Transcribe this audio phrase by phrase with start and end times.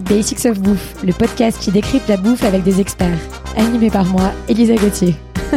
[0.00, 3.18] Basics of Bouffe, le podcast qui décrypte la bouffe avec des experts.
[3.56, 5.14] Animé par moi, Elisa Gauthier.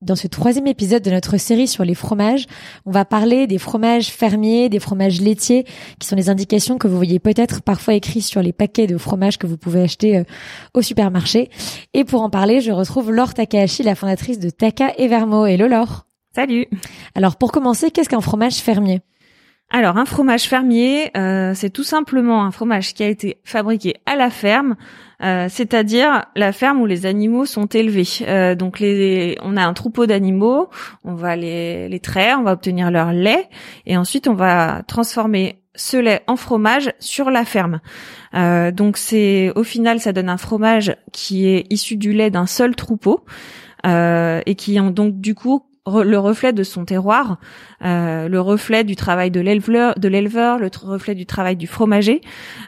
[0.00, 2.46] Dans ce troisième épisode de notre série sur les fromages,
[2.86, 5.64] on va parler des fromages fermiers, des fromages laitiers,
[5.98, 9.38] qui sont les indications que vous voyez peut-être parfois écrites sur les paquets de fromages
[9.38, 10.24] que vous pouvez acheter euh,
[10.72, 11.50] au supermarché.
[11.94, 15.46] Et pour en parler, je retrouve Laure Takahashi, la fondatrice de Taka Evermo.
[15.46, 16.66] Hello Laure Salut
[17.14, 19.00] Alors pour commencer, qu'est-ce qu'un fromage fermier?
[19.70, 24.16] Alors un fromage fermier, euh, c'est tout simplement un fromage qui a été fabriqué à
[24.16, 24.76] la ferme,
[25.22, 28.08] euh, c'est-à-dire la ferme où les animaux sont élevés.
[28.22, 30.70] Euh, donc on a un troupeau d'animaux,
[31.04, 33.46] on va les, les traire, on va obtenir leur lait
[33.84, 37.80] et ensuite on va transformer ce lait en fromage sur la ferme.
[38.72, 42.74] donc c'est au final ça donne un fromage qui est issu du lait d'un seul
[42.74, 43.26] troupeau.
[43.84, 45.67] et qui ont donc du coup
[46.04, 47.38] le reflet de son terroir,
[47.84, 52.20] euh, le reflet du travail de l'éleveur, le reflet du travail du fromager.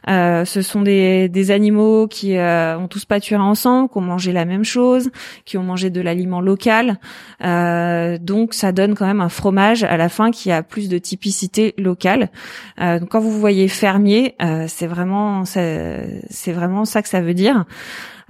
[0.08, 4.44] Euh, ce sont des, animaux qui euh, ont tous pâturé ensemble, qui ont mangé la
[4.44, 5.10] même chose,
[5.44, 6.98] qui ont mangé de l'aliment local.
[7.40, 11.74] Donc ça donne quand même un fromage à la fin qui a plus de typicité
[11.76, 12.30] locale.
[12.78, 14.36] Donc quand vous voyez fermier,
[14.68, 17.64] c'est vraiment c'est vraiment ça que ça veut dire.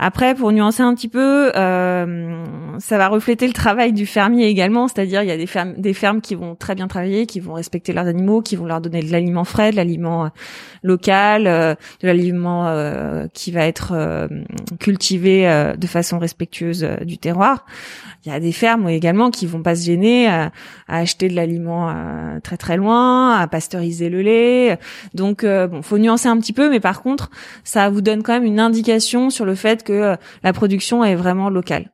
[0.03, 2.43] Après, pour nuancer un petit peu, euh,
[2.79, 5.93] ça va refléter le travail du fermier également, c'est-à-dire il y a des fermes, des
[5.93, 9.03] fermes qui vont très bien travailler, qui vont respecter leurs animaux, qui vont leur donner
[9.03, 10.29] de l'aliment frais, de l'aliment euh,
[10.83, 14.29] local, euh, de l'aliment euh, qui va être
[14.79, 17.67] cultivé de façon respectueuse du terroir.
[18.25, 20.51] Il y a des fermes également qui vont pas se gêner à,
[20.89, 21.95] acheter de l'aliment
[22.43, 24.79] très très loin, à pasteuriser le lait.
[25.15, 27.31] Donc bon, faut nuancer un petit peu, mais par contre,
[27.65, 31.15] ça vous donne quand même une indication sur le fait que euh, la production est
[31.15, 31.93] vraiment locale.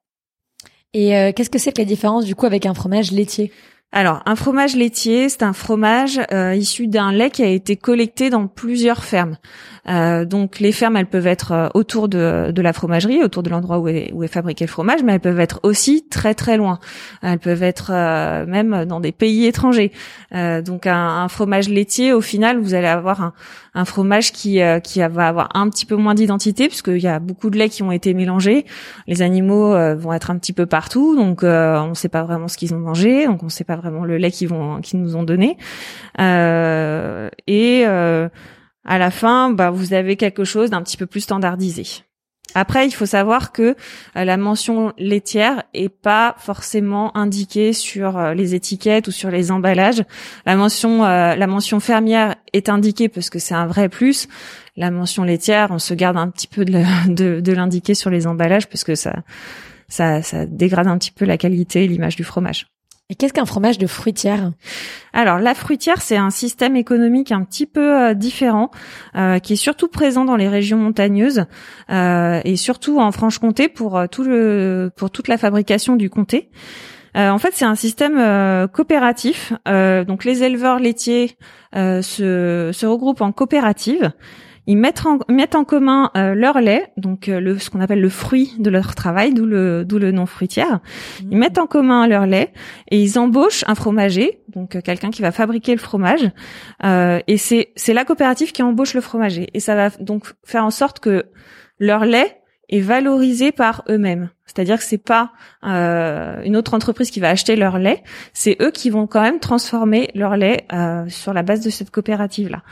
[0.93, 3.53] Et euh, qu'est-ce que c'est que la différence du coup avec un fromage laitier?
[3.93, 8.31] Alors, un fromage laitier, c'est un fromage euh, issu d'un lait qui a été collecté
[8.31, 9.37] dans plusieurs fermes.
[9.89, 13.79] Euh, donc, les fermes, elles peuvent être euh, autour de, la fromagerie, autour de l'endroit
[13.79, 16.81] où est, fabriqué le fromage, mais elles peuvent être aussi très très loin.
[17.23, 17.93] Elles peuvent être
[18.47, 19.93] même dans des pays étrangers.
[20.33, 23.33] donc, un, fromage laitier, au final, vous allez avoir
[23.75, 27.51] un, fromage qui, qui va avoir un petit peu moins d'identité, puisqu'il y a beaucoup
[27.51, 28.67] de lait qui ont été mélangés.
[29.07, 32.57] Les animaux vont être un petit peu partout, donc on ne sait pas vraiment ce
[32.57, 35.23] qu'ils ont mangé, donc on ne sait pas vraiment le lait qu'ils vont nous ont
[35.23, 35.57] donné.
[36.21, 38.29] Euh, et euh,
[38.85, 41.85] à la fin, bah, vous avez quelque chose d'un petit peu plus standardisé.
[42.55, 43.75] Après, il faut savoir que
[44.17, 50.03] euh, la mention laitière est pas forcément indiquée sur les étiquettes ou sur les emballages.
[50.47, 54.29] La mention, la mention fermière est indiquée parce que c'est un vrai plus.
[54.77, 56.73] La mention laitière, on se garde un petit peu de,
[57.09, 59.17] de, de l'indiquer sur les emballages parce que ça,
[59.89, 62.67] ça, ça dégrade un petit peu la qualité et l'image du fromage.
[63.09, 64.51] Et qu'est-ce qu'un fromage de fruitière?
[65.13, 68.73] Alors la fruitière, c'est un système économique un petit peu euh, différent,
[69.15, 71.45] euh, qui est surtout présent dans les régions montagneuses
[71.89, 76.51] euh, et surtout en Franche-Comté pour tout le pour toute la fabrication du comté.
[77.15, 79.53] en fait, c'est un système coopératif.
[79.65, 81.37] donc les éleveurs laitiers
[81.73, 84.13] se, se regroupent en coopérative
[84.67, 88.01] ils mettent en, mettent en commun euh, leur lait, donc euh, le, ce qu'on appelle
[88.01, 90.81] le fruit de leur travail, d'où le, d'où le nom fruitière.
[91.23, 91.29] Mmh.
[91.31, 92.53] Ils mettent en commun leur lait
[92.91, 96.31] et ils embauchent un fromager, donc euh, quelqu'un qui va fabriquer le fromage.
[96.83, 99.49] et c'est, c'est la coopérative qui embauche le fromager.
[99.55, 101.27] Et ça va donc faire en sorte que
[101.79, 104.31] leur lait est valorisé par eux-mêmes.
[104.47, 105.33] C'est-à-dire que c'est pas
[105.65, 109.41] euh, une autre entreprise qui va acheter leur lait, c'est eux qui vont quand même
[109.41, 112.63] transformer leur lait euh, sur la base de cette coopérative là.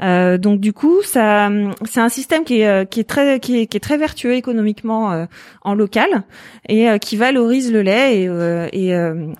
[0.00, 1.50] Euh, donc du coup, ça,
[1.84, 5.26] c'est un système qui est, qui est très qui est, très vertueux économiquement
[5.62, 6.24] en local
[6.68, 8.88] et qui valorise le lait et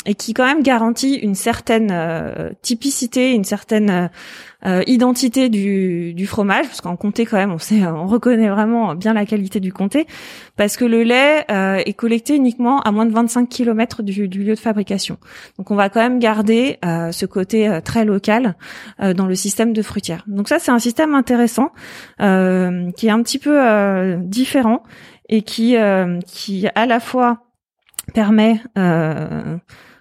[0.07, 4.11] et, qui quand même garantit une certaine typicité, une certaine
[4.87, 9.15] identité du, du fromage, parce qu'en comté quand même, on sait, on reconnaît vraiment bien
[9.15, 10.07] la qualité du comté,
[10.57, 11.45] parce que le lait
[11.87, 15.19] est collecté uniquement à moins de 25 km du, lieu de fabrication.
[15.59, 18.57] Donc on va quand même garder euh, ce côté euh, très local
[19.01, 20.25] euh, dans le système de fruitière.
[20.27, 21.71] Donc ça c'est un système intéressant
[22.19, 24.83] qui est un petit peu différent
[25.29, 25.77] et qui
[26.27, 27.45] qui à la fois
[28.15, 28.61] permet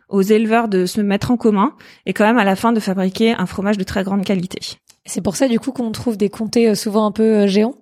[0.09, 1.73] aux éleveurs de se mettre en commun
[2.05, 4.59] et quand même à la fin de fabriquer un fromage de très grande qualité.
[5.05, 7.75] C'est pour ça du coup qu'on trouve des comtés souvent un peu géants?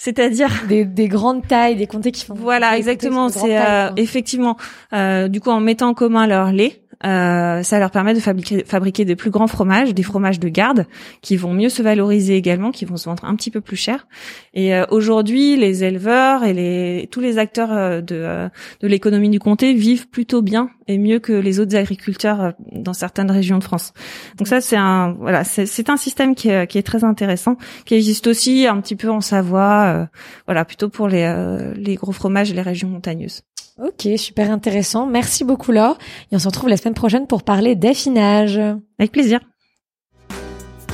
[0.00, 2.32] C'est-à-dire des, des, grandes tailles, des comtés qui font.
[2.34, 3.28] Voilà, exactement.
[3.28, 4.56] C'est euh, effectivement,
[4.94, 8.64] euh, du coup, en mettant en commun leur lait, Euh, ça leur permet de fabriquer,
[8.64, 10.86] fabriquer des plus grands fromages, des fromages de garde,
[11.22, 14.06] qui vont mieux se valoriser également, qui vont se vendre un petit peu plus cher.
[14.52, 18.48] Et euh, aujourd'hui, les éleveurs et les, tous les acteurs euh, de, euh,
[18.80, 23.30] de l'économie du comté vivent plutôt bien et mieux que les autres agriculteurs dans certaines
[23.30, 23.94] régions de France.
[24.36, 27.56] Donc ça, c'est un voilà, c'est un système qui est, qui est très intéressant,
[27.86, 30.08] qui existe aussi un petit peu en Savoie,
[30.46, 31.32] voilà, plutôt pour les,
[31.76, 33.42] les gros fromages et les régions montagneuses.
[33.82, 35.06] Ok, super intéressant.
[35.06, 35.96] Merci beaucoup Laure.
[36.30, 38.60] Et on se retrouve la semaine prochaine pour parler d'affinage.
[38.98, 39.40] Avec plaisir.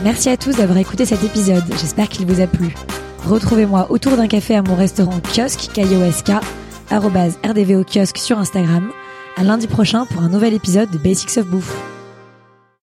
[0.04, 1.64] Merci à tous d'avoir écouté cet épisode.
[1.80, 2.74] J'espère qu'il vous a plu.
[3.26, 6.30] Retrouvez-moi autour d'un café à mon restaurant kiosque KIOSK,
[6.90, 8.92] rdvo kiosque sur Instagram.
[9.36, 11.95] À lundi prochain pour un nouvel épisode de Basics of Bouffe.